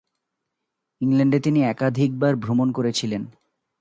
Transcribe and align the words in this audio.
ইংল্যান্ডে 1.01 1.39
তিনি 1.39 1.59
একাধিকবার 1.63 2.33
ভ্রমণ 2.35 2.67
করেছিলেন। 2.71 3.23